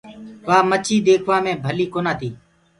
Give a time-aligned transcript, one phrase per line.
[0.47, 2.29] وآ مڇي ديکوآ مي ڀلي ڪونآ تي۔